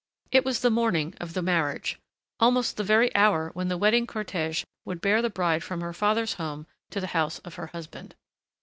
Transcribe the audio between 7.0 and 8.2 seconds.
house of her husband.